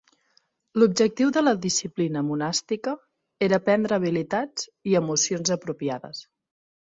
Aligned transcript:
L'objectiu 0.83 1.33
de 1.35 1.43
la 1.43 1.51
disciplina 1.65 2.23
monàstica 2.29 2.95
era 3.49 3.59
aprendre 3.61 3.99
habilitats 4.01 4.67
i 4.93 4.97
emocions 5.03 5.55
apropiades. 5.59 6.25